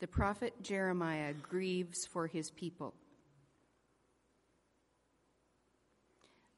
[0.00, 2.94] The prophet Jeremiah grieves for his people.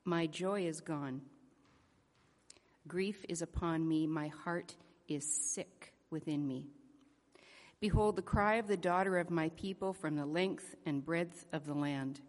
[0.05, 1.23] My joy is gone.
[2.87, 4.07] Grief is upon me.
[4.07, 4.75] My heart
[5.09, 6.67] is sick within me.
[7.81, 11.65] Behold, the cry of the daughter of my people from the length and breadth of
[11.65, 12.21] the land.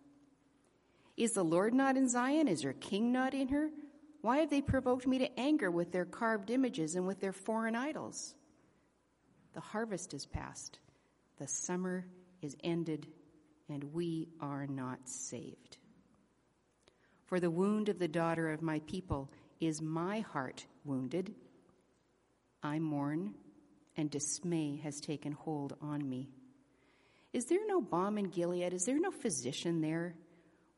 [1.17, 2.47] Is the Lord not in Zion?
[2.47, 3.69] Is her king not in her?
[4.21, 7.75] Why have they provoked me to anger with their carved images and with their foreign
[7.75, 8.35] idols?
[9.53, 10.79] The harvest is past,
[11.41, 12.05] the summer
[12.43, 13.07] is ended,
[13.67, 15.79] and we are not saved.
[17.25, 21.33] For the wound of the daughter of my people is my heart wounded.
[22.61, 23.33] I mourn
[23.97, 26.29] and dismay has taken hold on me.
[27.33, 28.71] Is there no balm in Gilead?
[28.71, 30.13] Is there no physician there?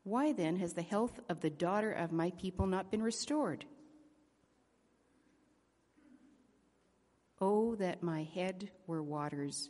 [0.02, 3.66] Why then has the health of the daughter of my people not been restored?
[7.38, 9.68] Oh, that my head were waters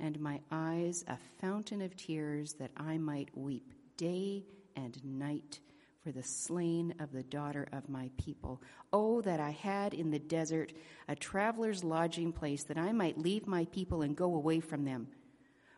[0.00, 4.44] and my eyes a fountain of tears, that I might weep day
[4.76, 5.60] and night
[6.02, 8.62] for the slain of the daughter of my people.
[8.92, 10.72] Oh, that I had in the desert
[11.08, 15.08] a traveler's lodging place, that I might leave my people and go away from them.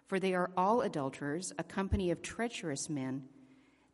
[0.06, 3.25] For they are all adulterers, a company of treacherous men.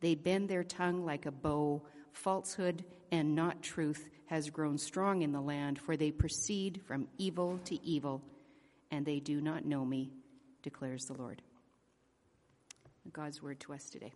[0.01, 1.83] They bend their tongue like a bow.
[2.13, 7.59] Falsehood and not truth has grown strong in the land, for they proceed from evil
[7.65, 8.23] to evil,
[8.91, 10.11] and they do not know me,
[10.63, 11.43] declares the Lord.
[13.13, 14.13] God's word to us today.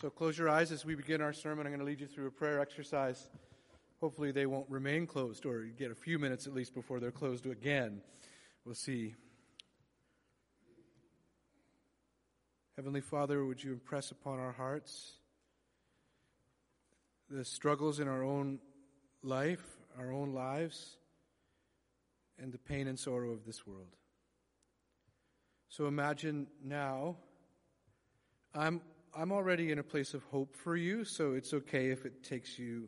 [0.00, 1.66] So close your eyes as we begin our sermon.
[1.66, 3.30] I'm going to lead you through a prayer exercise.
[4.00, 7.10] Hopefully, they won't remain closed, or you get a few minutes at least before they're
[7.10, 8.00] closed again.
[8.64, 9.16] We'll see.
[12.78, 15.14] Heavenly Father, would you impress upon our hearts
[17.28, 18.60] the struggles in our own
[19.20, 19.64] life,
[19.98, 20.96] our own lives,
[22.40, 23.96] and the pain and sorrow of this world?
[25.68, 27.16] So imagine now,
[28.54, 28.80] I'm
[29.12, 32.60] I'm already in a place of hope for you, so it's okay if it takes
[32.60, 32.86] you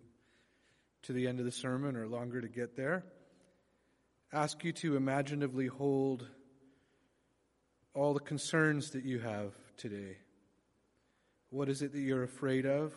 [1.03, 3.03] to the end of the sermon or longer to get there.
[4.33, 6.29] Ask you to imaginatively hold
[7.95, 10.17] all the concerns that you have today.
[11.51, 12.95] What is it that you're afraid of?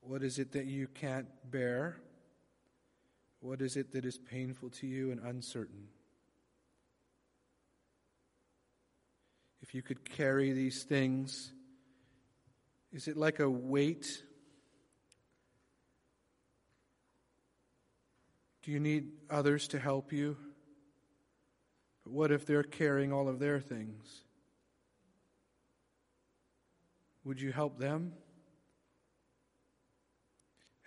[0.00, 1.98] What is it that you can't bear?
[3.40, 5.88] What is it that is painful to you and uncertain?
[9.62, 11.52] If you could carry these things,
[12.92, 14.22] is it like a weight?
[18.62, 20.36] Do you need others to help you?
[22.04, 24.24] But what if they're carrying all of their things?
[27.24, 28.12] Would you help them?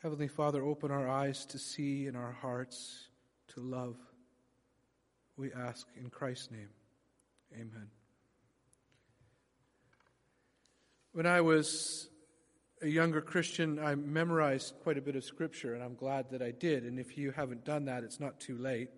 [0.01, 3.07] Heavenly Father, open our eyes to see and our hearts
[3.49, 3.95] to love.
[5.37, 6.69] We ask in Christ's name.
[7.53, 7.87] Amen.
[11.13, 12.09] When I was
[12.81, 16.51] a younger Christian, I memorized quite a bit of Scripture, and I'm glad that I
[16.51, 16.83] did.
[16.83, 18.89] And if you haven't done that, it's not too late.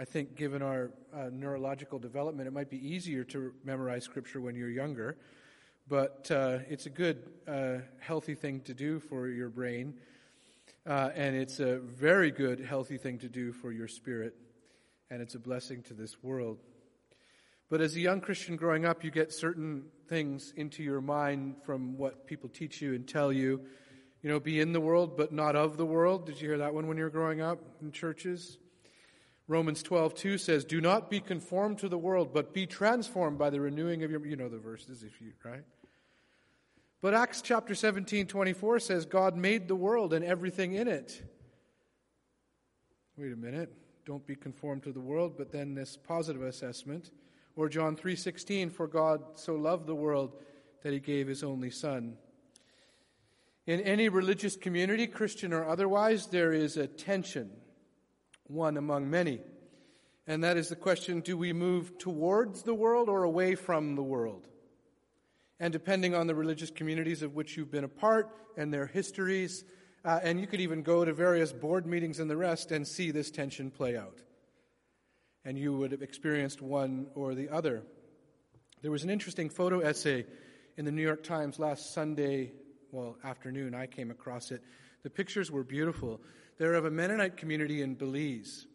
[0.00, 4.54] I think, given our uh, neurological development, it might be easier to memorize Scripture when
[4.54, 5.18] you're younger.
[5.88, 9.92] But uh, it's a good, uh, healthy thing to do for your brain.
[10.86, 14.34] Uh, and it's a very good, healthy thing to do for your spirit.
[15.10, 16.56] And it's a blessing to this world.
[17.68, 21.98] But as a young Christian growing up, you get certain things into your mind from
[21.98, 23.60] what people teach you and tell you.
[24.22, 26.24] You know, be in the world, but not of the world.
[26.24, 28.56] Did you hear that one when you were growing up in churches?
[29.50, 33.50] Romans 12, 2 says, Do not be conformed to the world, but be transformed by
[33.50, 34.24] the renewing of your.
[34.24, 35.64] You know the verses, if you, right?
[37.02, 41.20] But Acts chapter 17, 24 says, God made the world and everything in it.
[43.16, 43.72] Wait a minute.
[44.06, 47.10] Don't be conformed to the world, but then this positive assessment.
[47.56, 50.36] Or John 3:16 for God so loved the world
[50.84, 52.16] that he gave his only son.
[53.66, 57.50] In any religious community, Christian or otherwise, there is a tension,
[58.50, 59.40] one among many.
[60.26, 64.02] And that is the question do we move towards the world or away from the
[64.02, 64.46] world?
[65.58, 69.64] And depending on the religious communities of which you've been a part and their histories,
[70.04, 73.10] uh, and you could even go to various board meetings and the rest and see
[73.10, 74.22] this tension play out
[75.44, 77.82] and you would have experienced one or the other.
[78.82, 80.26] There was an interesting photo essay
[80.76, 82.52] in the New York Times last Sunday,
[82.92, 84.62] well, afternoon, I came across it.
[85.02, 86.20] The pictures were beautiful.
[86.60, 88.66] They're of a Mennonite community in Belize.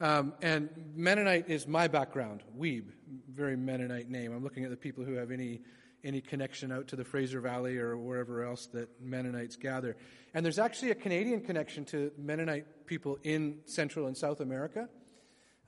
[0.00, 2.92] Um, and Mennonite is my background, Wiebe,
[3.30, 4.32] very Mennonite name.
[4.32, 5.60] I'm looking at the people who have any
[6.02, 9.98] any connection out to the Fraser Valley or wherever else that Mennonites gather.
[10.32, 14.88] And there's actually a Canadian connection to Mennonite people in Central and South America.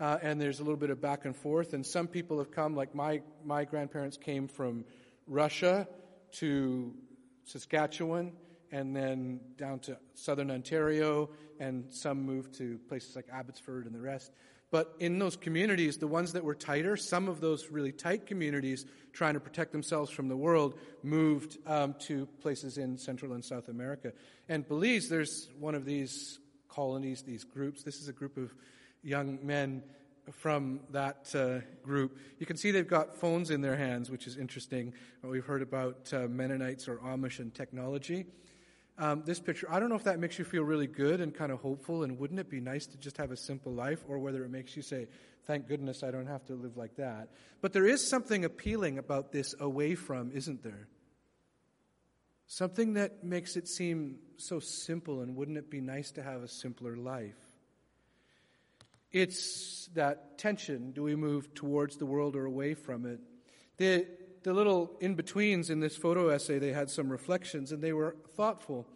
[0.00, 1.74] Uh, and there's a little bit of back and forth.
[1.74, 4.86] And some people have come, like my, my grandparents came from
[5.26, 5.86] Russia
[6.36, 6.94] to
[7.44, 8.32] Saskatchewan
[8.72, 11.28] and then down to southern Ontario,
[11.60, 14.32] and some moved to places like Abbotsford and the rest.
[14.70, 18.86] But in those communities, the ones that were tighter, some of those really tight communities
[19.12, 23.68] trying to protect themselves from the world moved um, to places in Central and South
[23.68, 24.14] America.
[24.48, 27.82] And Belize, there's one of these colonies, these groups.
[27.82, 28.54] This is a group of
[29.02, 29.82] young men
[30.30, 32.16] from that uh, group.
[32.38, 34.94] You can see they've got phones in their hands, which is interesting.
[35.22, 38.24] We've heard about uh, Mennonites or Amish and technology
[38.98, 41.50] um, this picture, I don't know if that makes you feel really good and kind
[41.50, 44.44] of hopeful, and wouldn't it be nice to just have a simple life, or whether
[44.44, 45.08] it makes you say,
[45.46, 47.28] thank goodness I don't have to live like that.
[47.60, 50.88] But there is something appealing about this away from, isn't there?
[52.46, 56.48] Something that makes it seem so simple, and wouldn't it be nice to have a
[56.48, 57.38] simpler life?
[59.10, 60.92] It's that tension.
[60.92, 63.20] Do we move towards the world or away from it?
[63.78, 64.06] The,
[64.42, 68.16] the little in betweens in this photo essay, they had some reflections and they were
[68.36, 68.86] thoughtful.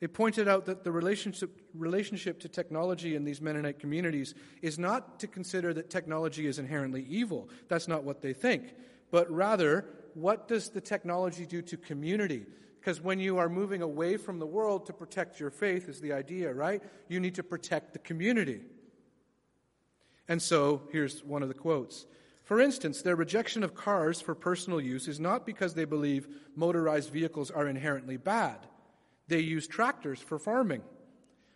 [0.00, 5.20] They pointed out that the relationship, relationship to technology in these Mennonite communities is not
[5.20, 7.50] to consider that technology is inherently evil.
[7.68, 8.74] That's not what they think.
[9.10, 9.84] But rather,
[10.14, 12.46] what does the technology do to community?
[12.80, 16.14] Because when you are moving away from the world to protect your faith, is the
[16.14, 16.82] idea, right?
[17.08, 18.62] You need to protect the community.
[20.28, 22.06] And so, here's one of the quotes
[22.50, 26.26] for instance, their rejection of cars for personal use is not because they believe
[26.56, 28.66] motorized vehicles are inherently bad.
[29.28, 30.82] They use tractors for farming.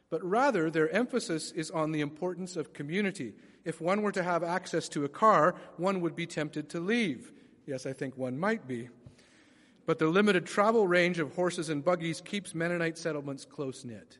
[0.08, 3.34] But rather, their emphasis is on the importance of community.
[3.64, 7.32] If one were to have access to a car, one would be tempted to leave.
[7.66, 8.88] Yes, I think one might be.
[9.86, 14.18] But the limited travel range of horses and buggies keeps Mennonite settlements close knit.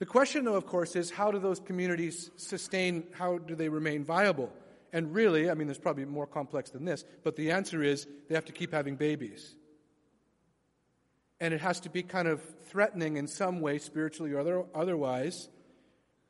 [0.00, 4.02] The question, though, of course, is how do those communities sustain, how do they remain
[4.02, 4.52] viable?
[4.92, 8.34] And really, I mean, there's probably more complex than this, but the answer is they
[8.34, 9.54] have to keep having babies.
[11.40, 15.48] And it has to be kind of threatening in some way, spiritually or other, otherwise,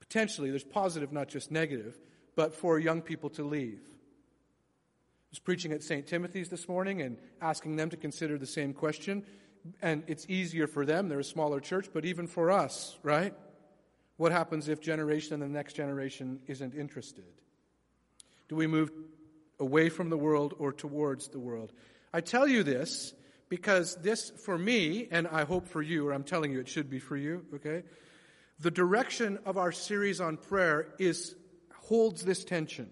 [0.00, 1.98] potentially, there's positive, not just negative,
[2.34, 3.80] but for young people to leave.
[3.82, 6.06] I was preaching at St.
[6.06, 9.24] Timothy's this morning and asking them to consider the same question.
[9.82, 13.34] And it's easier for them, they're a smaller church, but even for us, right?
[14.16, 17.24] What happens if generation and the next generation isn't interested?
[18.48, 18.90] Do we move
[19.60, 21.72] away from the world or towards the world?
[22.12, 23.12] I tell you this
[23.48, 26.90] because this, for me, and I hope for you, or I'm telling you it should
[26.90, 27.82] be for you, okay?
[28.60, 31.34] The direction of our series on prayer is
[31.74, 32.90] holds this tension.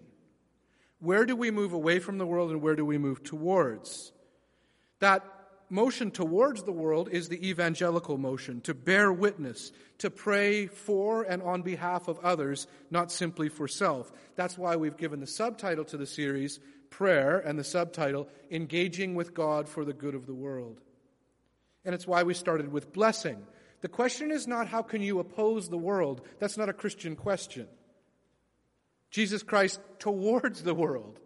[0.99, 4.11] Where do we move away from the world and where do we move towards?
[4.99, 5.23] That
[5.69, 11.41] motion towards the world is the evangelical motion to bear witness, to pray for and
[11.41, 14.11] on behalf of others, not simply for self.
[14.35, 16.59] That's why we've given the subtitle to the series,
[16.89, 20.79] Prayer, and the subtitle, Engaging with God for the Good of the World.
[21.83, 23.37] And it's why we started with blessing.
[23.81, 26.21] The question is not how can you oppose the world?
[26.39, 27.67] That's not a Christian question.
[29.11, 31.19] Jesus Christ towards the world.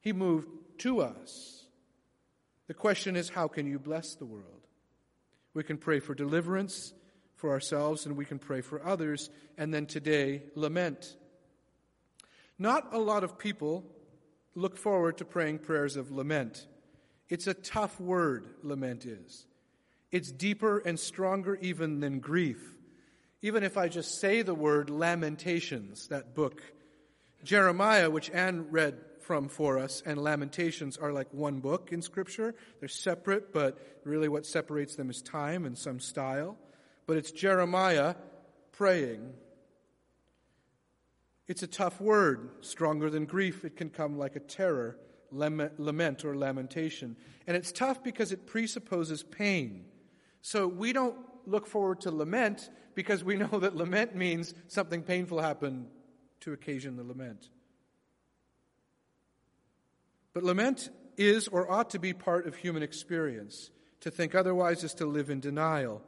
[0.00, 0.48] He moved
[0.78, 1.59] to us.
[2.70, 4.64] The question is, how can you bless the world?
[5.54, 6.92] We can pray for deliverance
[7.34, 9.28] for ourselves and we can pray for others,
[9.58, 11.16] and then today, lament.
[12.60, 13.84] Not a lot of people
[14.54, 16.64] look forward to praying prayers of lament.
[17.28, 19.46] It's a tough word, lament is.
[20.12, 22.62] It's deeper and stronger even than grief.
[23.42, 26.62] Even if I just say the word Lamentations, that book,
[27.42, 32.52] Jeremiah, which Anne read from for us, and Lamentations are like one book in Scripture.
[32.80, 36.58] They're separate, but really what separates them is time and some style.
[37.06, 38.16] But it's Jeremiah
[38.72, 39.32] praying.
[41.46, 43.64] It's a tough word, stronger than grief.
[43.64, 44.98] It can come like a terror,
[45.30, 47.14] lament or lamentation.
[47.46, 49.84] And it's tough because it presupposes pain.
[50.42, 55.40] So we don't look forward to lament because we know that lament means something painful
[55.40, 55.86] happened
[56.40, 57.48] to occasion the lament.
[60.32, 63.70] But lament is or ought to be part of human experience.
[64.00, 66.02] To think otherwise is to live in denial.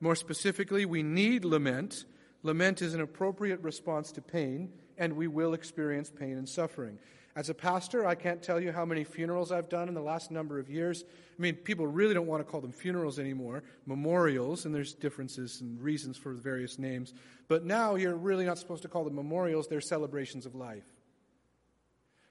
[0.00, 2.04] More specifically, we need lament.
[2.42, 6.98] Lament is an appropriate response to pain, and we will experience pain and suffering.
[7.36, 10.30] As a pastor, I can't tell you how many funerals I've done in the last
[10.30, 11.04] number of years.
[11.38, 15.60] I mean, people really don't want to call them funerals anymore, memorials, and there's differences
[15.60, 17.12] and reasons for the various names.
[17.46, 20.84] But now you're really not supposed to call them memorials, they're celebrations of life.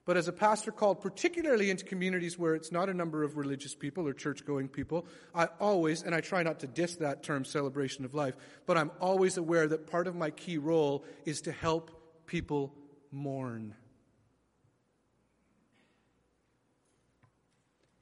[0.06, 3.74] But as a pastor called particularly into communities where it's not a number of religious
[3.74, 7.44] people or church going people, I always, and I try not to diss that term
[7.44, 8.36] celebration of life,
[8.68, 11.90] but I'm always aware that part of my key role is to help
[12.28, 12.76] people
[13.12, 13.74] mourn.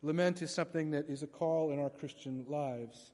[0.01, 3.13] Lament is something that is a call in our Christian lives.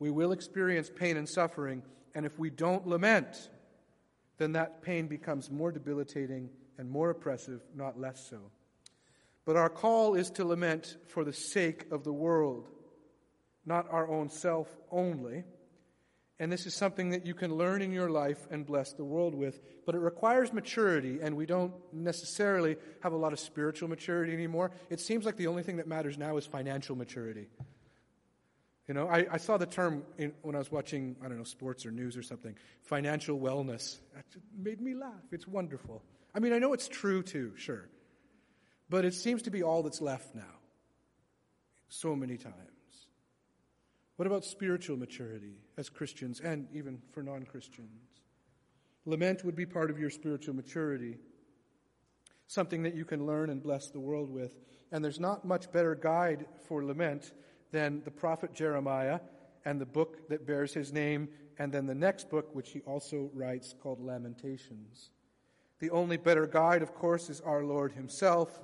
[0.00, 1.84] We will experience pain and suffering,
[2.16, 3.48] and if we don't lament,
[4.38, 8.38] then that pain becomes more debilitating and more oppressive, not less so.
[9.44, 12.68] But our call is to lament for the sake of the world,
[13.66, 15.44] not our own self only.
[16.40, 19.34] And this is something that you can learn in your life and bless the world
[19.34, 19.60] with.
[19.86, 24.72] But it requires maturity, and we don't necessarily have a lot of spiritual maturity anymore.
[24.90, 27.48] It seems like the only thing that matters now is financial maturity.
[28.88, 31.44] You know, I, I saw the term in, when I was watching, I don't know,
[31.44, 34.00] sports or news or something, financial wellness.
[34.14, 34.24] That
[34.58, 35.12] made me laugh.
[35.30, 36.02] It's wonderful.
[36.34, 37.88] I mean, I know it's true too, sure.
[38.88, 40.42] But it seems to be all that's left now.
[41.88, 42.54] So many times.
[44.16, 48.00] What about spiritual maturity as Christians and even for non Christians?
[49.06, 51.18] Lament would be part of your spiritual maturity,
[52.46, 54.52] something that you can learn and bless the world with.
[54.92, 57.32] And there's not much better guide for lament
[57.70, 59.20] than the prophet Jeremiah
[59.64, 63.30] and the book that bears his name, and then the next book, which he also
[63.34, 65.10] writes, called Lamentations.
[65.84, 68.58] The only better guide, of course, is our Lord Himself,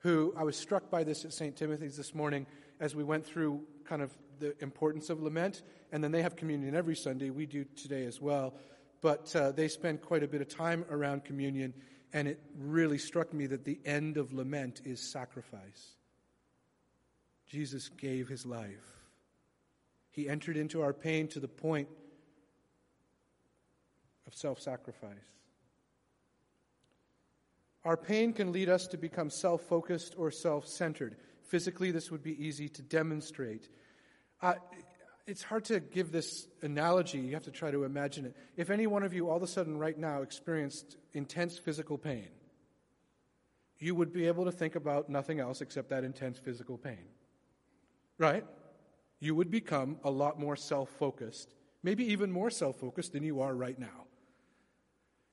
[0.00, 1.56] who I was struck by this at St.
[1.56, 2.46] Timothy's this morning
[2.78, 5.62] as we went through kind of the importance of lament.
[5.92, 7.30] And then they have communion every Sunday.
[7.30, 8.52] We do today as well.
[9.00, 11.72] But uh, they spend quite a bit of time around communion.
[12.12, 15.94] And it really struck me that the end of lament is sacrifice.
[17.46, 19.06] Jesus gave his life.
[20.10, 21.88] He entered into our pain to the point
[24.26, 25.38] of self sacrifice.
[27.88, 31.16] Our pain can lead us to become self focused or self centered.
[31.44, 33.70] Physically, this would be easy to demonstrate.
[34.42, 34.56] Uh,
[35.26, 37.16] it's hard to give this analogy.
[37.16, 38.36] You have to try to imagine it.
[38.58, 42.28] If any one of you all of a sudden right now experienced intense physical pain,
[43.78, 47.06] you would be able to think about nothing else except that intense physical pain.
[48.18, 48.44] Right?
[49.18, 53.40] You would become a lot more self focused, maybe even more self focused than you
[53.40, 54.07] are right now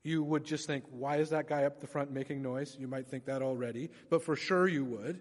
[0.05, 2.77] you would just think, why is that guy up the front making noise?
[2.79, 5.19] You might think that already, but for sure you would.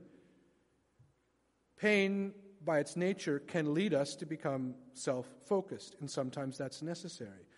[1.79, 7.49] Pain, by its nature, can lead us to become self focused, and sometimes that's necessary.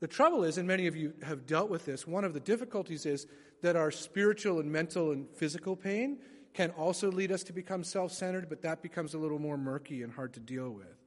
[0.00, 3.04] The trouble is, and many of you have dealt with this, one of the difficulties
[3.04, 3.26] is
[3.60, 6.20] that our spiritual and mental and physical pain
[6.54, 10.02] can also lead us to become self centered, but that becomes a little more murky
[10.02, 11.01] and hard to deal with.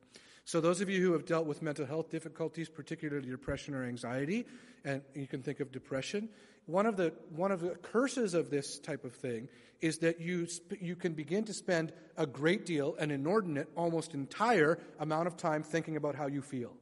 [0.45, 4.45] So, those of you who have dealt with mental health difficulties, particularly depression or anxiety,
[4.83, 6.29] and you can think of depression,
[6.67, 9.49] one of the, one of the curses of this type of thing
[9.81, 14.13] is that you, sp- you can begin to spend a great deal, an inordinate, almost
[14.13, 16.73] entire amount of time thinking about how you feel.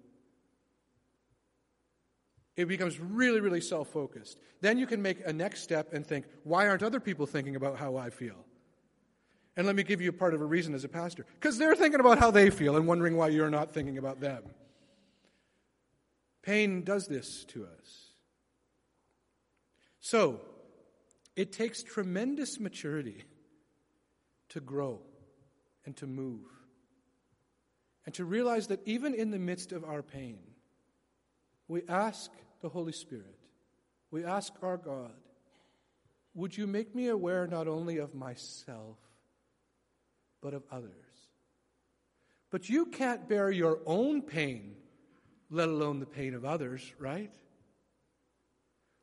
[2.58, 4.38] It becomes really, really self focused.
[4.60, 7.78] Then you can make a next step and think, why aren't other people thinking about
[7.78, 8.46] how I feel?
[9.56, 11.26] And let me give you part of a reason as a pastor.
[11.40, 14.44] Because they're thinking about how they feel and wondering why you're not thinking about them.
[16.42, 18.08] Pain does this to us.
[20.00, 20.42] So,
[21.36, 23.24] it takes tremendous maturity
[24.50, 25.00] to grow
[25.86, 26.46] and to move.
[28.06, 30.40] And to realize that even in the midst of our pain,
[31.68, 32.30] we ask
[32.62, 33.38] the Holy Spirit,
[34.12, 35.14] we ask our God,
[36.34, 38.98] would you make me aware not only of myself,
[40.44, 40.92] but of others.
[42.52, 44.76] But you can't bear your own pain,
[45.50, 47.32] let alone the pain of others, right?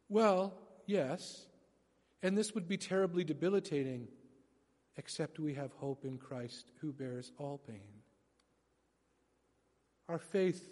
[0.09, 0.53] Well,
[0.87, 1.47] yes.
[2.23, 4.07] And this would be terribly debilitating,
[4.97, 7.81] except we have hope in Christ who bears all pain.
[10.09, 10.69] Our faith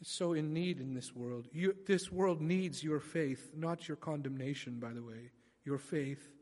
[0.00, 1.46] is so in need in this world.
[1.52, 5.30] You, this world needs your faith, not your condemnation, by the way,
[5.64, 6.32] your faith.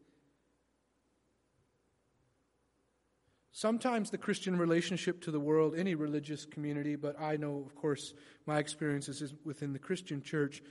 [3.60, 8.14] Sometimes the Christian relationship to the world, any religious community, but I know, of course,
[8.46, 10.62] my experiences is within the Christian church,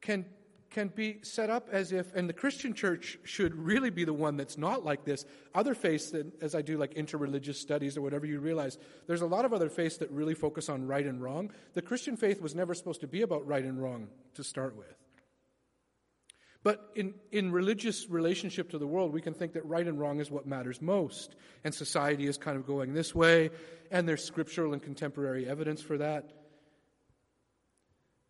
[0.00, 0.24] can,
[0.70, 4.36] can be set up as if, and the Christian church should really be the one
[4.36, 5.24] that's not like this.
[5.56, 9.26] Other faiths, that, as I do like interreligious studies or whatever, you realize there's a
[9.26, 11.50] lot of other faiths that really focus on right and wrong.
[11.74, 14.94] The Christian faith was never supposed to be about right and wrong to start with.
[16.62, 20.20] But in, in religious relationship to the world, we can think that right and wrong
[20.20, 21.34] is what matters most.
[21.64, 23.50] And society is kind of going this way,
[23.90, 26.32] and there's scriptural and contemporary evidence for that.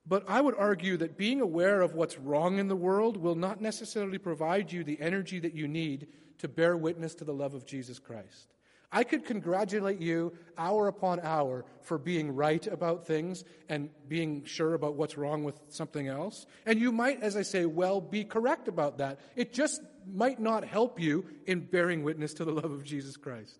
[0.07, 3.61] But I would argue that being aware of what's wrong in the world will not
[3.61, 6.09] necessarily provide you the energy that you need
[6.39, 8.55] to bear witness to the love of Jesus Christ.
[8.93, 14.75] I could congratulate you hour upon hour for being right about things and being sure
[14.75, 16.47] about what's wrong with something else.
[16.67, 19.21] And you might, as I say, well be correct about that.
[19.37, 19.81] It just
[20.13, 23.59] might not help you in bearing witness to the love of Jesus Christ.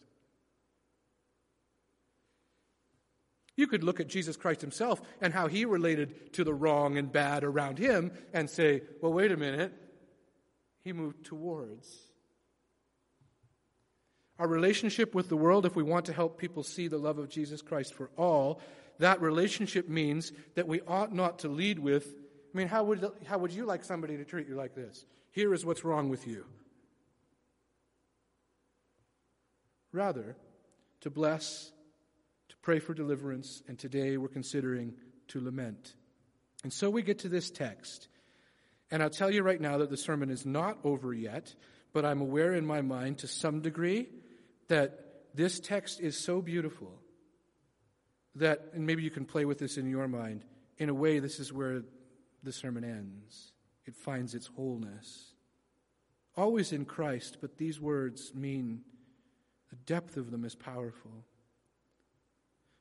[3.57, 7.13] You could look at Jesus Christ himself and how he related to the wrong and
[7.13, 9.73] bad around him and say, well, wait a minute.
[10.83, 12.10] He moved towards.
[14.41, 17.29] Our relationship with the world, if we want to help people see the love of
[17.29, 18.63] Jesus Christ for all,
[18.99, 23.37] that relationship means that we ought not to lead with, I mean, how would, how
[23.37, 25.05] would you like somebody to treat you like this?
[25.31, 26.47] Here is what's wrong with you.
[29.93, 30.39] Rather,
[31.03, 31.71] to bless
[32.49, 34.95] to pray for deliverance, and today we're considering
[35.29, 35.97] to lament.
[36.65, 38.09] And so we get to this text.
[38.91, 41.55] And I'll tell you right now that the sermon is not over yet,
[41.93, 44.09] but I'm aware in my mind to some degree
[44.71, 46.93] that this text is so beautiful
[48.37, 50.45] that, and maybe you can play with this in your mind,
[50.79, 51.83] in a way, this is where
[52.43, 53.53] the sermon ends.
[53.85, 55.35] It finds its wholeness.
[56.37, 58.83] Always in Christ, but these words mean
[59.71, 61.25] the depth of them is powerful.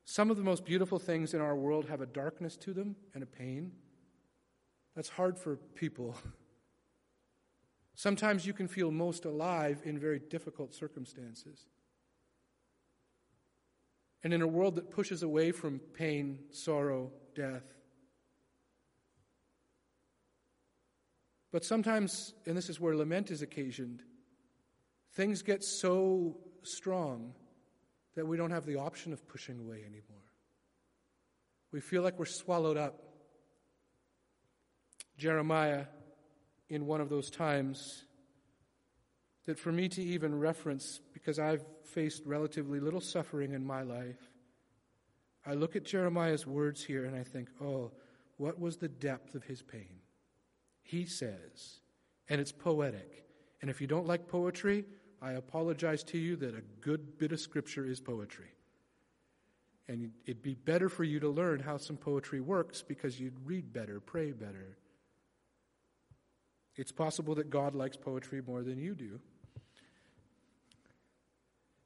[0.04, 3.22] Some of the most beautiful things in our world have a darkness to them and
[3.22, 3.72] a pain.
[4.94, 6.16] That's hard for people.
[8.00, 11.66] Sometimes you can feel most alive in very difficult circumstances.
[14.24, 17.62] And in a world that pushes away from pain, sorrow, death.
[21.52, 24.00] But sometimes, and this is where lament is occasioned,
[25.12, 27.34] things get so strong
[28.14, 30.32] that we don't have the option of pushing away anymore.
[31.70, 33.02] We feel like we're swallowed up.
[35.18, 35.84] Jeremiah,
[36.70, 38.04] in one of those times,
[39.46, 44.30] that for me to even reference, because I've faced relatively little suffering in my life,
[45.44, 47.90] I look at Jeremiah's words here and I think, oh,
[48.36, 50.00] what was the depth of his pain?
[50.82, 51.80] He says,
[52.28, 53.24] and it's poetic.
[53.60, 54.84] And if you don't like poetry,
[55.20, 58.54] I apologize to you that a good bit of scripture is poetry.
[59.88, 63.72] And it'd be better for you to learn how some poetry works because you'd read
[63.72, 64.78] better, pray better.
[66.76, 69.20] It's possible that God likes poetry more than you do.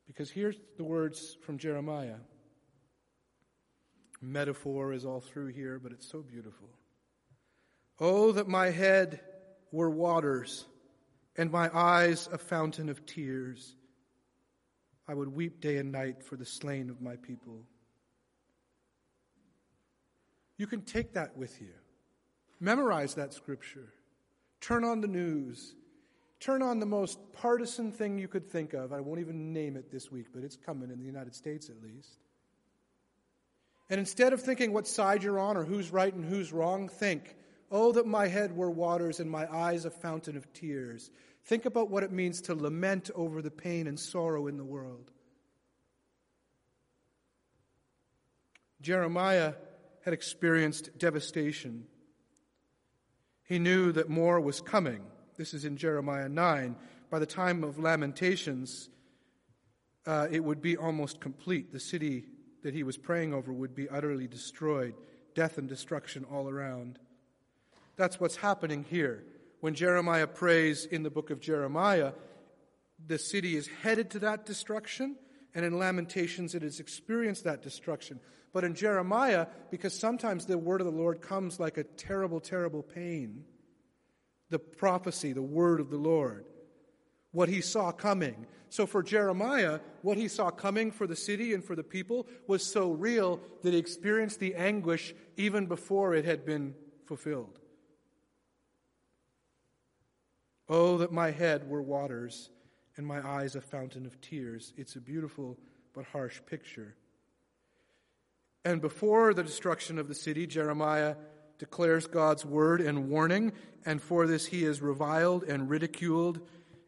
[0.07, 2.17] Because here's the words from Jeremiah.
[4.21, 6.69] Metaphor is all through here, but it's so beautiful.
[7.99, 9.21] Oh, that my head
[9.73, 10.67] were waters
[11.37, 13.75] and my eyes a fountain of tears.
[15.09, 17.63] I would weep day and night for the slain of my people.
[20.57, 21.73] You can take that with you.
[22.61, 23.93] Memorize that scripture.
[24.65, 25.75] Turn on the news.
[26.41, 28.95] Turn on the most partisan thing you could think of.
[28.95, 31.83] I won't even name it this week, but it's coming in the United States at
[31.83, 32.17] least.
[33.91, 37.37] And instead of thinking what side you're on or who's right and who's wrong, think,
[37.71, 41.11] Oh, that my head were waters and my eyes a fountain of tears.
[41.45, 45.11] Think about what it means to lament over the pain and sorrow in the world.
[48.81, 49.53] Jeremiah
[50.07, 51.85] had experienced devastation.
[53.45, 55.03] He knew that more was coming.
[55.37, 56.77] This is in Jeremiah 9.
[57.11, 58.89] By the time of Lamentations,
[60.07, 61.73] uh, it would be almost complete.
[61.73, 62.25] The city
[62.63, 64.95] that he was praying over would be utterly destroyed,
[65.35, 66.99] death and destruction all around.
[67.97, 69.25] That's what's happening here.
[69.61, 72.13] When Jeremiah prays in the book of Jeremiah,
[73.07, 75.17] the city is headed to that destruction,
[75.55, 78.21] and in Lamentations, it has experienced that destruction.
[78.55, 82.85] But in Jeremiah, because sometimes the word of the Lord comes like a terrible, terrible
[82.85, 83.45] pain,
[84.49, 86.47] the prophecy, the word of the Lord,
[87.33, 88.47] what he saw coming.
[88.69, 92.65] So for Jeremiah, what he saw coming for the city and for the people was
[92.65, 97.59] so real that he experienced the anguish even before it had been fulfilled.
[100.69, 102.51] Oh, that my head were waters
[102.97, 104.73] and my eyes a fountain of tears.
[104.77, 105.59] It's a beautiful
[105.93, 106.95] but harsh picture.
[108.65, 111.17] And before the destruction of the city, Jeremiah
[111.59, 113.53] declares God's word and warning,
[113.85, 116.41] and for this he is reviled and ridiculed,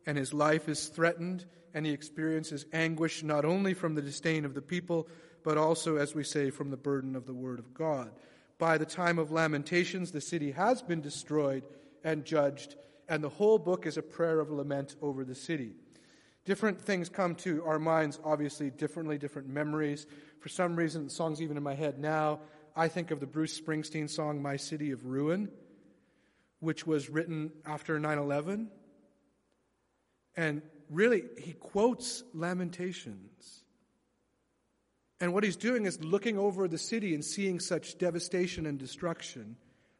[0.07, 4.55] and his life is threatened, and he experiences anguish not only from the disdain of
[4.55, 5.07] the people,
[5.45, 8.11] but also, as we say, from the burden of the word of God.
[8.59, 11.63] By the time of Lamentations, the city has been destroyed
[12.03, 12.75] and judged,
[13.09, 15.75] and the whole book is a prayer of lament over the city.
[16.47, 20.07] Different things come to our minds, obviously, differently, different memories.
[20.39, 22.39] For some reason, the song's even in my head now.
[22.77, 25.51] I think of the Bruce Springsteen song, My City of Ruin,
[26.61, 28.71] which was written after 9 11.
[30.37, 33.65] And really, he quotes Lamentations.
[35.19, 39.57] And what he's doing is looking over the city and seeing such devastation and destruction.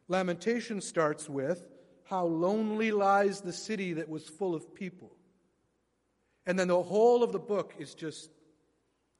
[0.07, 1.67] Lamentation starts with,
[2.05, 5.16] How lonely lies the city that was full of people.
[6.47, 8.31] And then the whole of the book is just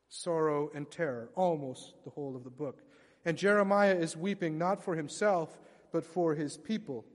[0.08, 2.82] sorrow and terror, almost the whole of the book.
[3.26, 5.60] And Jeremiah is weeping not for himself,
[5.92, 7.06] but for his people.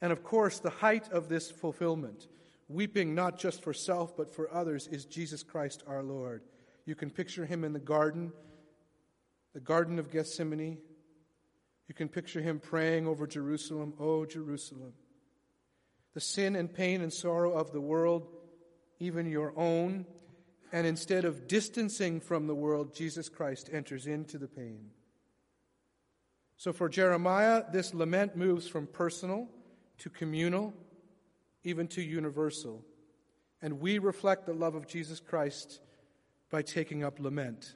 [0.00, 2.28] And of course, the height of this fulfillment,
[2.68, 6.42] weeping not just for self, but for others, is Jesus Christ our Lord.
[6.86, 8.32] You can picture him in the garden,
[9.52, 10.78] the Garden of Gethsemane.
[11.88, 14.92] You can picture him praying over Jerusalem, Oh, Jerusalem.
[16.14, 18.28] The sin and pain and sorrow of the world,
[19.02, 20.06] even your own,
[20.70, 24.90] and instead of distancing from the world, Jesus Christ enters into the pain.
[26.56, 29.48] So for Jeremiah, this lament moves from personal
[29.98, 30.72] to communal,
[31.64, 32.84] even to universal.
[33.60, 35.80] And we reflect the love of Jesus Christ
[36.48, 37.74] by taking up lament.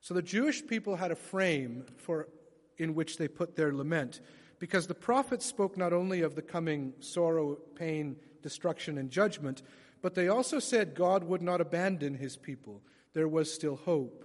[0.00, 2.28] So the Jewish people had a frame for
[2.76, 4.20] in which they put their lament
[4.58, 9.62] because the prophets spoke not only of the coming sorrow, pain, destruction and judgment,
[10.02, 12.82] but they also said God would not abandon his people.
[13.12, 14.24] There was still hope.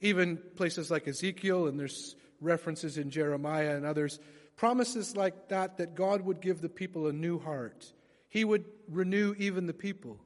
[0.00, 4.18] Even places like Ezekiel, and there's references in Jeremiah and others,
[4.56, 7.92] promises like that that God would give the people a new heart.
[8.28, 10.18] He would renew even the people.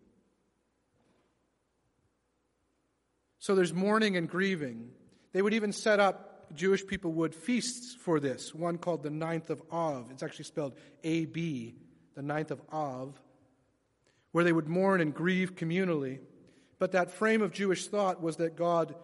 [3.39, 4.91] So there's mourning and grieving.
[5.33, 9.51] They would even set up, Jewish people would, feasts for this, one called the ninth
[9.51, 10.11] of Av.
[10.11, 11.77] It's actually spelled A B,
[12.15, 13.19] the ninth of Av
[14.33, 16.21] where they would mourn and grieve communally.
[16.79, 18.95] But that frame of Jewish thought was that God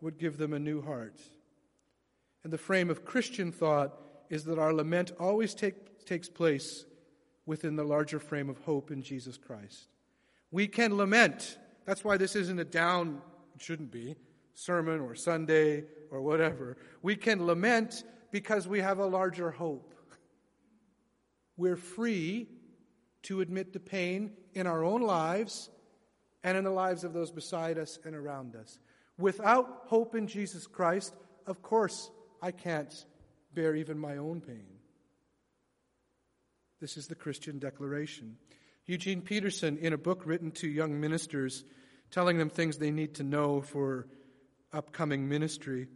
[0.00, 1.20] would give them a new heart.
[2.44, 3.94] And the frame of Christian thought
[4.30, 6.84] is that our lament always take, takes place
[7.46, 9.88] within the larger frame of hope in Jesus Christ.
[10.50, 11.58] We can lament.
[11.84, 13.20] That's why this isn't a down,
[13.58, 14.16] shouldn't be,
[14.54, 16.76] sermon or Sunday or whatever.
[17.02, 19.94] We can lament because we have a larger hope.
[21.56, 22.48] We're free
[23.28, 25.68] to admit the pain in our own lives
[26.42, 28.78] and in the lives of those beside us and around us.
[29.18, 31.14] Without hope in Jesus Christ,
[31.46, 32.10] of course,
[32.40, 33.04] I can't
[33.52, 34.64] bear even my own pain.
[36.80, 38.38] This is the Christian declaration.
[38.86, 41.64] Eugene Peterson, in a book written to young ministers,
[42.10, 44.06] telling them things they need to know for
[44.72, 45.86] upcoming ministry,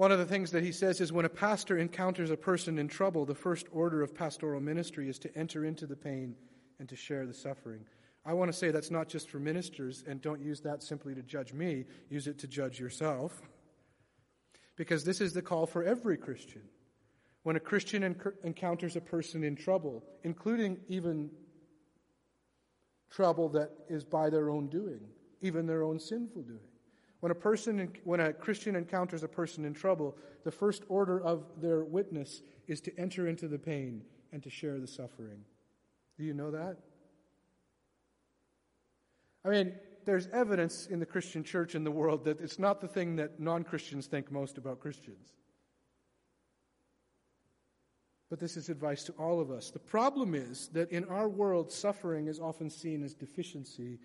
[0.00, 2.88] one of the things that he says is when a pastor encounters a person in
[2.88, 6.34] trouble, the first order of pastoral ministry is to enter into the pain
[6.78, 7.84] and to share the suffering.
[8.24, 11.22] I want to say that's not just for ministers, and don't use that simply to
[11.22, 13.42] judge me, use it to judge yourself.
[14.74, 16.62] Because this is the call for every Christian.
[17.42, 21.28] When a Christian enc- encounters a person in trouble, including even
[23.10, 25.00] trouble that is by their own doing,
[25.42, 26.69] even their own sinful doing,
[27.20, 31.44] when a person, when a Christian encounters a person in trouble, the first order of
[31.60, 34.02] their witness is to enter into the pain
[34.32, 35.44] and to share the suffering.
[36.16, 36.78] Do you know that?
[39.44, 39.72] I mean,
[40.04, 43.38] there's evidence in the Christian church in the world that it's not the thing that
[43.38, 45.32] non Christians think most about Christians.
[48.30, 49.70] But this is advice to all of us.
[49.70, 53.98] The problem is that in our world, suffering is often seen as deficiency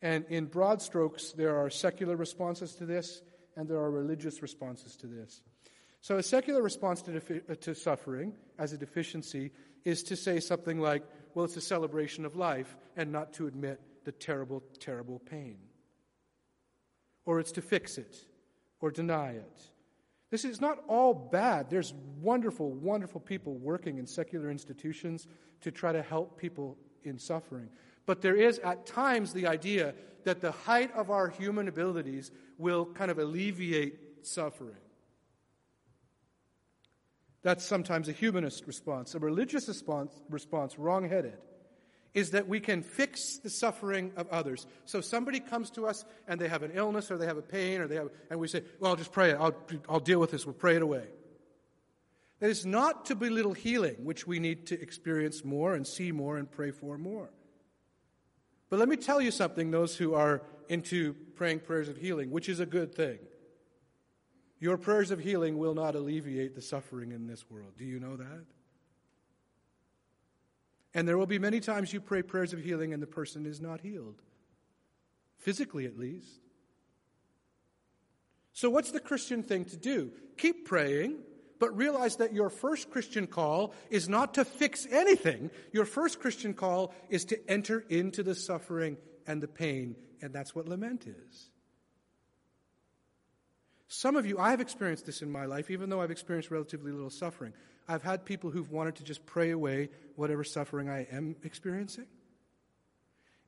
[0.00, 3.22] and in broad strokes, there are secular responses to this,
[3.56, 5.42] and there are religious responses to this.
[6.00, 9.50] So, a secular response to, defi- uh, to suffering as a deficiency
[9.84, 11.02] is to say something like,
[11.34, 15.58] well, it's a celebration of life, and not to admit the terrible, terrible pain.
[17.24, 18.16] Or it's to fix it,
[18.80, 19.60] or deny it.
[20.30, 21.70] This is not all bad.
[21.70, 25.26] There's wonderful, wonderful people working in secular institutions
[25.62, 27.68] to try to help people in suffering.
[28.08, 29.92] But there is at times the idea
[30.24, 34.78] that the height of our human abilities will kind of alleviate suffering.
[37.42, 39.14] That's sometimes a humanist response.
[39.14, 41.36] A religious response, response wrong-headed,
[42.14, 44.66] is that we can fix the suffering of others.
[44.86, 47.82] So somebody comes to us and they have an illness or they have a pain
[47.82, 49.36] or they have, and we say, well, I'll just pray it.
[49.38, 49.54] I'll,
[49.86, 50.46] I'll deal with this.
[50.46, 51.04] We'll pray it away.
[52.40, 56.38] That is not to belittle healing, which we need to experience more and see more
[56.38, 57.28] and pray for more.
[58.70, 62.48] But let me tell you something, those who are into praying prayers of healing, which
[62.48, 63.18] is a good thing.
[64.60, 67.72] Your prayers of healing will not alleviate the suffering in this world.
[67.76, 68.44] Do you know that?
[70.94, 73.60] And there will be many times you pray prayers of healing and the person is
[73.60, 74.20] not healed,
[75.38, 76.40] physically at least.
[78.52, 80.10] So, what's the Christian thing to do?
[80.36, 81.18] Keep praying,
[81.58, 85.50] but realize that your first Christian call is not to fix anything.
[85.72, 90.54] Your first Christian call is to enter into the suffering and the pain, and that's
[90.54, 91.50] what lament is.
[93.88, 96.92] Some of you, I have experienced this in my life, even though I've experienced relatively
[96.92, 97.54] little suffering.
[97.88, 102.06] I've had people who've wanted to just pray away whatever suffering I am experiencing.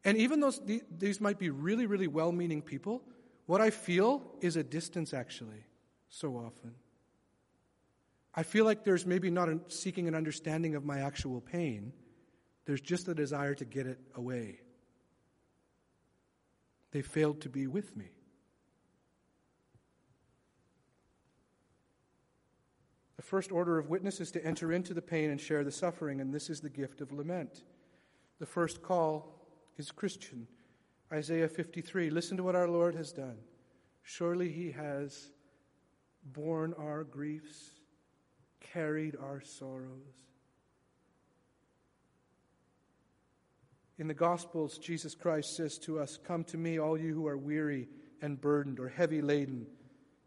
[0.02, 0.52] And even though
[0.96, 3.02] these might be really, really well meaning people,
[3.44, 5.64] what I feel is a distance actually,
[6.08, 6.74] so often.
[8.34, 11.92] I feel like there's maybe not a, seeking an understanding of my actual pain,
[12.64, 14.60] there's just a desire to get it away.
[16.92, 18.10] They failed to be with me.
[23.16, 26.20] The first order of witness is to enter into the pain and share the suffering,
[26.20, 27.64] and this is the gift of lament.
[28.38, 29.40] The first call
[29.76, 30.46] is Christian.
[31.12, 33.38] Isaiah 53 Listen to what our Lord has done.
[34.02, 35.30] Surely he has
[36.24, 37.79] borne our griefs
[38.72, 40.14] carried our sorrows.
[43.98, 47.36] In the Gospels, Jesus Christ says to us, Come to me, all you who are
[47.36, 47.88] weary
[48.22, 49.66] and burdened or heavy laden,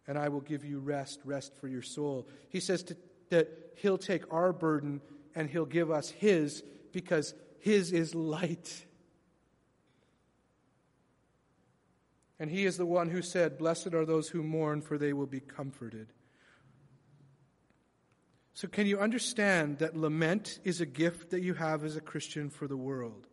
[0.08, 2.28] and I will give you rest, rest for your soul.
[2.50, 2.98] He says to,
[3.30, 5.02] that He'll take our burden
[5.34, 8.86] and He'll give us His because His is light.
[12.40, 15.26] And He is the one who said, Blessed are those who mourn, for they will
[15.26, 16.14] be comforted.
[18.56, 22.50] So, can you understand that lament is a gift that you have as a Christian
[22.50, 23.28] for the world?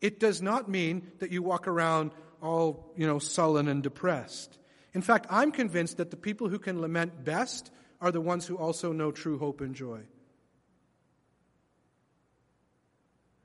[0.00, 2.10] It does not mean that you walk around
[2.42, 4.58] all, you know, sullen and depressed.
[4.92, 8.56] In fact, I'm convinced that the people who can lament best are the ones who
[8.56, 10.00] also know true hope and joy.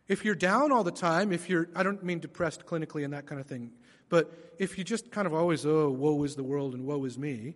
[0.07, 3.27] If you're down all the time, if you're, I don't mean depressed clinically and that
[3.27, 3.71] kind of thing,
[4.09, 7.17] but if you just kind of always, oh, woe is the world and woe is
[7.17, 7.55] me,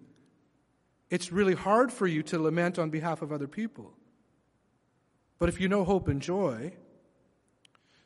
[1.15, 3.93] it's really hard for you to lament on behalf of other people.
[5.39, 6.73] But if you know hope and joy,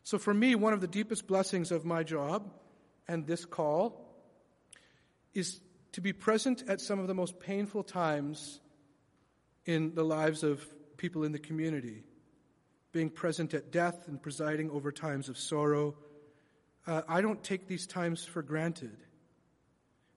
[0.04, 2.52] so for me, one of the deepest blessings of my job
[3.08, 4.06] and this call
[5.34, 5.60] is
[5.93, 8.60] to be present at some of the most painful times
[9.65, 10.63] in the lives of
[10.98, 12.04] people in the community.
[12.91, 15.95] Being present at death and presiding over times of sorrow.
[16.86, 18.98] Uh, I don't take these times for granted.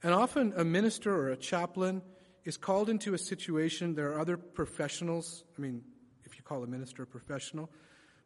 [0.02, 2.02] And often a minister or a chaplain
[2.44, 5.44] is called into a situation, there are other professionals.
[5.56, 5.82] I mean,
[6.24, 7.70] if you call a minister a professional,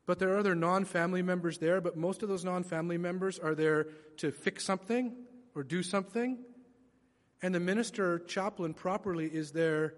[0.07, 3.39] but there are other non family members there, but most of those non family members
[3.39, 5.13] are there to fix something
[5.55, 6.39] or do something.
[7.43, 9.95] And the minister chaplain properly is there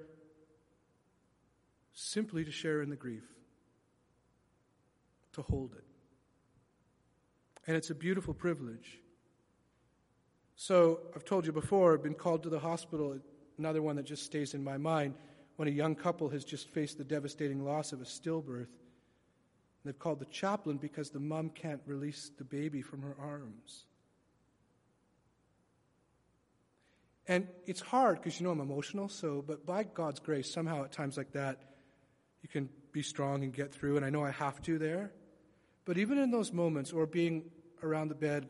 [1.92, 3.24] simply to share in the grief,
[5.34, 5.84] to hold it.
[7.66, 8.98] And it's a beautiful privilege.
[10.56, 13.12] So, I've told you before, I've been called to the hospital
[13.58, 15.14] Another one that just stays in my mind
[15.56, 18.68] when a young couple has just faced the devastating loss of a stillbirth.
[19.84, 23.86] They've called the chaplain because the mom can't release the baby from her arms.
[27.26, 30.92] And it's hard because you know I'm emotional, so, but by God's grace, somehow at
[30.92, 31.58] times like that,
[32.42, 35.12] you can be strong and get through, and I know I have to there.
[35.84, 37.50] But even in those moments, or being
[37.82, 38.48] around the bed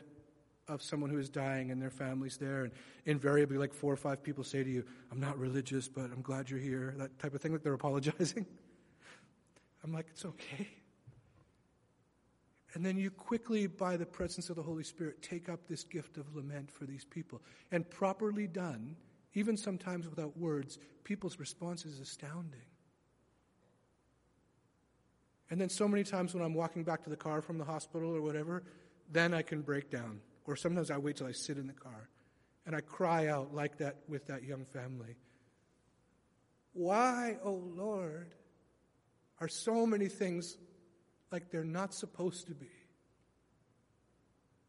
[0.69, 2.63] of someone who is dying and their families there.
[2.63, 2.71] And
[3.05, 6.49] invariably, like four or five people say to you, I'm not religious, but I'm glad
[6.49, 6.93] you're here.
[6.97, 8.45] That type of thing, like they're apologizing.
[9.83, 10.67] I'm like, it's okay.
[12.75, 16.17] And then you quickly, by the presence of the Holy Spirit, take up this gift
[16.17, 17.41] of lament for these people.
[17.71, 18.95] And properly done,
[19.33, 22.61] even sometimes without words, people's response is astounding.
[25.49, 28.15] And then so many times when I'm walking back to the car from the hospital
[28.15, 28.63] or whatever,
[29.11, 30.21] then I can break down.
[30.49, 32.09] Or sometimes I wait till I sit in the car
[32.65, 35.15] and I cry out like that with that young family.
[36.73, 38.33] Why, oh Lord,
[39.39, 40.57] are so many things
[41.31, 42.71] like they're not supposed to be?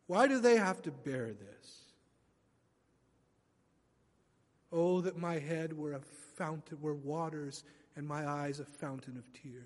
[0.07, 1.85] Why do they have to bear this?
[4.71, 6.01] Oh, that my head were a
[6.37, 7.65] fountain, were waters,
[7.97, 9.65] and my eyes a fountain of tears.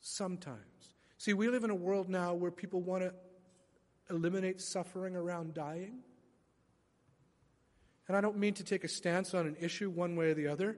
[0.00, 0.58] Sometimes.
[1.18, 3.14] See, we live in a world now where people want to
[4.10, 6.00] eliminate suffering around dying.
[8.08, 10.48] And I don't mean to take a stance on an issue one way or the
[10.48, 10.76] other,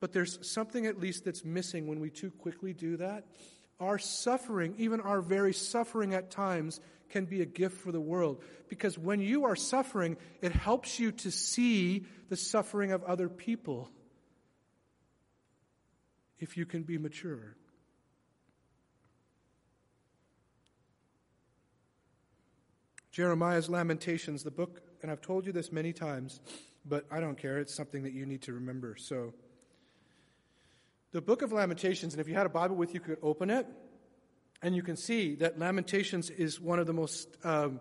[0.00, 3.24] but there's something at least that's missing when we too quickly do that.
[3.80, 8.42] Our suffering, even our very suffering at times, can be a gift for the world.
[8.68, 13.88] Because when you are suffering, it helps you to see the suffering of other people
[16.38, 17.56] if you can be mature.
[23.18, 26.38] Jeremiah's Lamentations, the book, and I've told you this many times,
[26.84, 27.58] but I don't care.
[27.58, 28.94] It's something that you need to remember.
[28.96, 29.34] So,
[31.10, 33.50] the book of Lamentations, and if you had a Bible with you, you could open
[33.50, 33.66] it,
[34.62, 37.80] and you can see that Lamentations is one of the most um,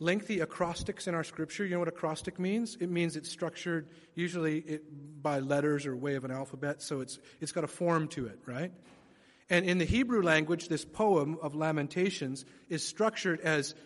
[0.00, 1.64] lengthy acrostics in our scripture.
[1.64, 2.76] You know what acrostic means?
[2.80, 7.20] It means it's structured usually it, by letters or way of an alphabet, so it's,
[7.40, 8.72] it's got a form to it, right?
[9.48, 13.76] And in the Hebrew language, this poem of Lamentations is structured as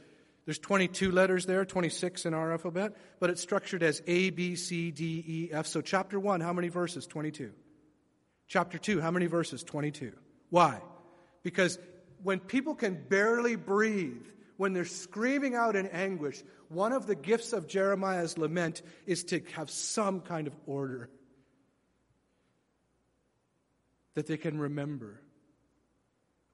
[0.48, 4.90] there's 22 letters there, 26 in our alphabet, but it's structured as A, B, C,
[4.90, 5.66] D, E, F.
[5.66, 7.06] So, chapter 1, how many verses?
[7.06, 7.52] 22.
[8.46, 9.62] Chapter 2, how many verses?
[9.62, 10.14] 22.
[10.48, 10.80] Why?
[11.42, 11.78] Because
[12.22, 14.24] when people can barely breathe,
[14.56, 19.42] when they're screaming out in anguish, one of the gifts of Jeremiah's lament is to
[19.52, 21.10] have some kind of order
[24.14, 25.20] that they can remember.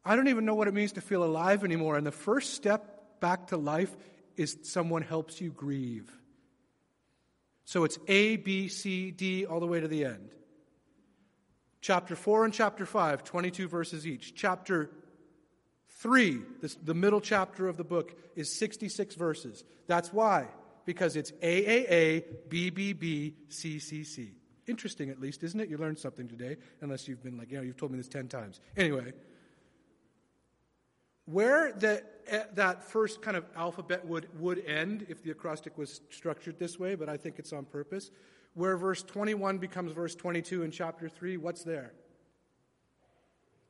[0.04, 2.93] I don't even know what it means to feel alive anymore, and the first step
[3.20, 3.94] back to life
[4.37, 6.11] is someone helps you grieve.
[7.64, 10.31] So it's A, B, C, D, all the way to the end.
[11.81, 14.35] Chapter 4 and chapter 5, 22 verses each.
[14.35, 14.90] Chapter
[15.88, 19.64] 3, this, the middle chapter of the book, is 66 verses.
[19.87, 20.48] That's why,
[20.87, 24.31] because it's AAA, BBB, CCC.
[24.66, 25.68] Interesting, at least, isn't it?
[25.68, 28.29] You learned something today, unless you've been like, you know, you've told me this 10
[28.29, 28.61] times.
[28.77, 29.12] Anyway,
[31.26, 36.00] where the, eh, that first kind of alphabet would, would end if the acrostic was
[36.10, 38.10] structured this way, but I think it's on purpose,
[38.54, 41.92] where verse 21 becomes verse 22 in chapter 3, what's there?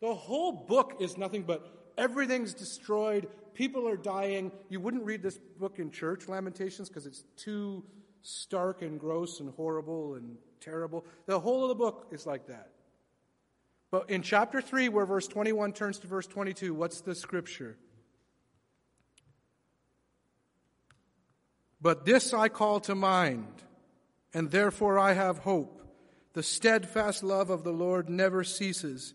[0.01, 4.53] The whole book is nothing but everything's destroyed, people are dying.
[4.69, 7.85] You wouldn't read this book in church, Lamentations, because it's too
[8.23, 11.05] stark and gross and horrible and terrible.
[11.27, 12.71] The whole of the book is like that.
[13.95, 17.77] But in chapter 3, where verse 21 turns to verse 22, what's the scripture?
[21.81, 23.63] But this I call to mind,
[24.33, 25.81] and therefore I have hope.
[26.33, 29.15] The steadfast love of the Lord never ceases,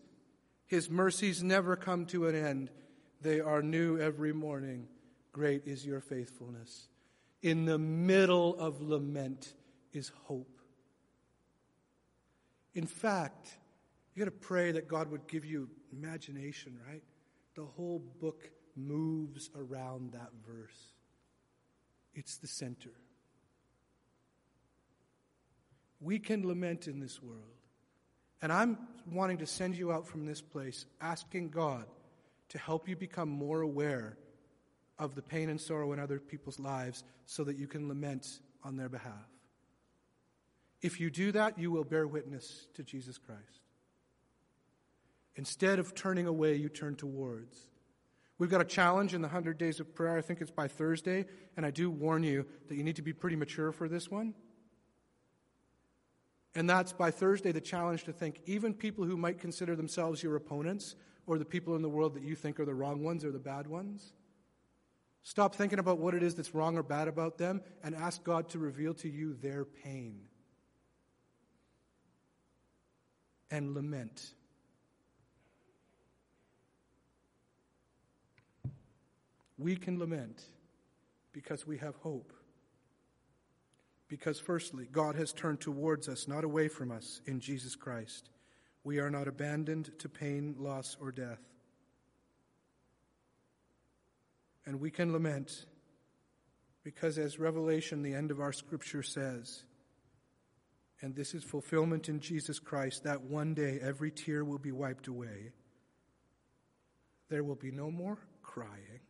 [0.65, 2.70] His mercies never come to an end.
[3.20, 4.88] They are new every morning.
[5.34, 6.88] Great is your faithfulness.
[7.42, 9.56] In the middle of lament
[9.92, 10.62] is hope.
[12.74, 13.59] In fact,
[14.19, 17.01] you got to pray that God would give you imagination, right?
[17.55, 20.75] The whole book moves around that verse.
[22.13, 22.91] It's the center.
[26.01, 27.62] We can lament in this world.
[28.41, 28.77] And I'm
[29.10, 31.86] wanting to send you out from this place asking God
[32.49, 34.17] to help you become more aware
[34.97, 38.27] of the pain and sorrow in other people's lives so that you can lament
[38.65, 39.29] on their behalf.
[40.82, 43.62] If you do that, you will bear witness to Jesus Christ.
[45.39, 47.58] Instead of turning away, you turn towards.
[48.39, 50.17] We've got a challenge in the 100 days of prayer.
[50.17, 51.28] I think it's by Thursday.
[51.56, 54.34] And I do warn you that you need to be pretty mature for this one.
[56.56, 60.36] And that's by Thursday the challenge to think even people who might consider themselves your
[60.36, 63.32] opponents or the people in the world that you think are the wrong ones or
[63.32, 64.12] the bad ones.
[65.23, 68.49] Stop thinking about what it is that's wrong or bad about them and ask God
[68.49, 70.19] to reveal to you their pain.
[73.49, 74.34] And lament.
[79.60, 80.41] We can lament
[81.34, 82.32] because we have hope.
[84.08, 88.30] Because, firstly, God has turned towards us, not away from us, in Jesus Christ.
[88.84, 91.41] We are not abandoned to pain, loss, or death.
[94.65, 95.65] And we can lament
[96.84, 99.63] because, as Revelation, the end of our scripture says,
[101.02, 105.08] and this is fulfillment in Jesus Christ, that one day every tear will be wiped
[105.08, 105.52] away.
[107.30, 109.02] There will be no more crying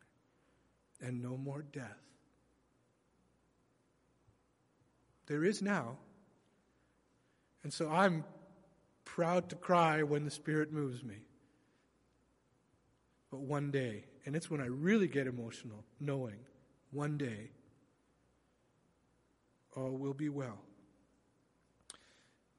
[1.01, 1.97] and no more death.
[5.27, 5.97] There is now.
[7.63, 8.23] And so I'm
[9.05, 11.17] proud to cry when the Spirit moves me.
[13.31, 16.39] But one day, and it's when I really get emotional, knowing
[16.91, 17.51] one day
[19.75, 20.59] all will be well.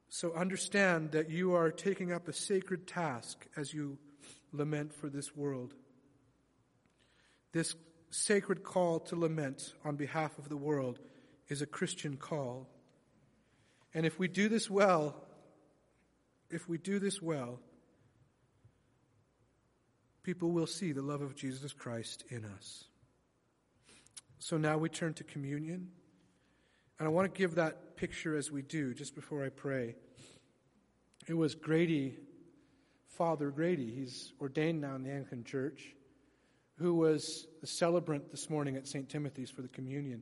[0.07, 3.97] So understand that you are taking up a sacred task as you
[4.51, 5.73] lament for this world.
[7.53, 7.75] This
[8.11, 10.99] sacred call to lament on behalf of the world
[11.47, 12.67] is a Christian call.
[13.93, 15.15] And if we do this well,
[16.49, 17.59] if we do this well,
[20.23, 22.83] people will see the love of Jesus Christ in us.
[24.39, 25.89] So now we turn to communion.
[26.99, 29.95] And I want to give that picture as we do, just before I pray.
[31.27, 32.17] It was Grady,
[33.07, 35.95] Father Grady, he's ordained now in the Anglican Church
[36.81, 39.07] who was the celebrant this morning at St.
[39.07, 40.21] Timothy's for the communion.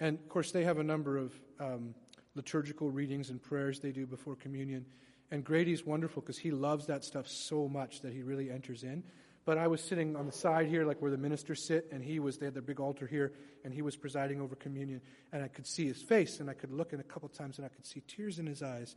[0.00, 1.94] And of course, they have a number of um,
[2.34, 4.86] liturgical readings and prayers they do before communion.
[5.30, 9.04] And Grady's wonderful because he loves that stuff so much that he really enters in.
[9.44, 12.18] But I was sitting on the side here, like where the ministers sit, and he
[12.18, 13.32] was, they had their big altar here,
[13.64, 15.00] and he was presiding over communion.
[15.32, 17.64] And I could see his face, and I could look in a couple times, and
[17.64, 18.96] I could see tears in his eyes.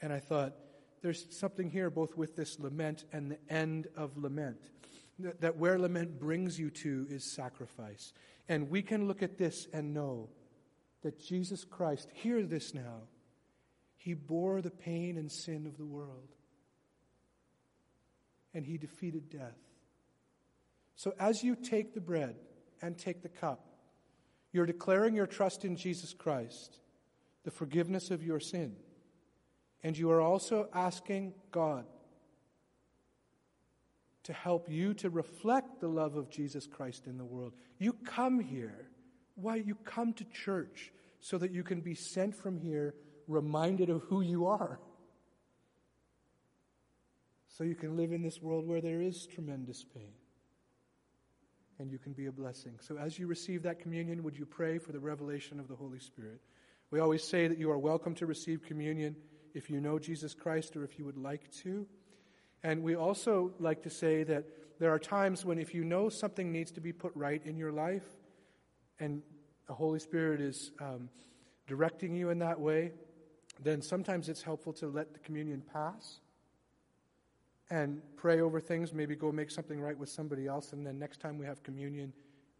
[0.00, 0.54] And I thought,
[1.02, 4.58] there's something here both with this lament and the end of lament.
[5.40, 8.12] That, where lament brings you to is sacrifice.
[8.48, 10.28] And we can look at this and know
[11.02, 13.02] that Jesus Christ, hear this now,
[13.96, 16.34] he bore the pain and sin of the world.
[18.54, 19.58] And he defeated death.
[20.96, 22.36] So as you take the bread
[22.80, 23.64] and take the cup,
[24.52, 26.78] you're declaring your trust in Jesus Christ,
[27.44, 28.76] the forgiveness of your sin.
[29.82, 31.86] And you are also asking God
[34.24, 37.54] to help you to reflect the love of Jesus Christ in the world.
[37.78, 38.88] You come here.
[39.34, 39.56] Why?
[39.56, 42.94] You come to church so that you can be sent from here
[43.26, 44.80] reminded of who you are.
[47.48, 50.12] So you can live in this world where there is tremendous pain.
[51.78, 52.78] And you can be a blessing.
[52.80, 55.98] So as you receive that communion, would you pray for the revelation of the Holy
[55.98, 56.40] Spirit?
[56.90, 59.16] We always say that you are welcome to receive communion
[59.54, 61.86] if you know Jesus Christ or if you would like to.
[62.64, 64.44] And we also like to say that
[64.78, 67.72] there are times when if you know something needs to be put right in your
[67.72, 68.06] life
[68.98, 69.22] and
[69.66, 71.08] the Holy Spirit is um,
[71.66, 72.92] directing you in that way,
[73.62, 76.20] then sometimes it's helpful to let the communion pass
[77.70, 81.20] and pray over things, maybe go make something right with somebody else, and then next
[81.20, 82.12] time we have communion,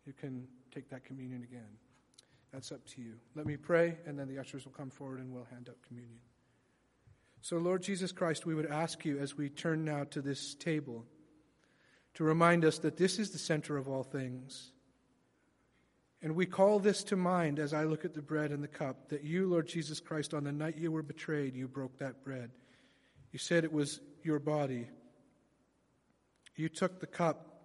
[0.06, 1.68] you can take that communion again.
[2.52, 3.14] That's up to you.
[3.34, 6.18] Let me pray, and then the ushers will come forward and we'll hand out communion.
[7.44, 11.04] So, Lord Jesus Christ, we would ask you as we turn now to this table
[12.14, 14.70] to remind us that this is the center of all things.
[16.22, 19.08] And we call this to mind as I look at the bread and the cup
[19.08, 22.52] that you, Lord Jesus Christ, on the night you were betrayed, you broke that bread.
[23.32, 24.86] You said it was your body.
[26.54, 27.64] You took the cup.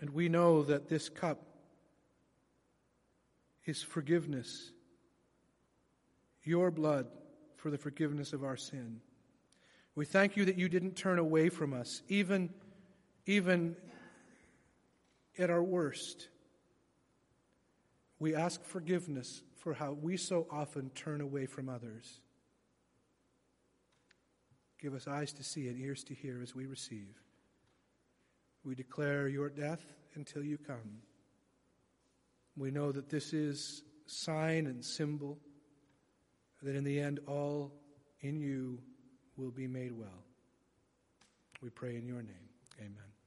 [0.00, 1.44] And we know that this cup
[3.66, 4.72] is forgiveness,
[6.42, 7.06] your blood
[7.58, 9.00] for the forgiveness of our sin.
[9.94, 12.50] We thank you that you didn't turn away from us, even,
[13.26, 13.76] even
[15.36, 16.28] at our worst.
[18.20, 22.20] We ask forgiveness for how we so often turn away from others.
[24.80, 27.16] Give us eyes to see and ears to hear as we receive.
[28.64, 29.84] We declare your death
[30.14, 31.02] until you come.
[32.56, 35.38] We know that this is sign and symbol
[36.62, 37.72] that in the end all
[38.20, 38.78] in you
[39.36, 40.24] will be made well.
[41.62, 42.48] We pray in your name.
[42.80, 43.17] Amen.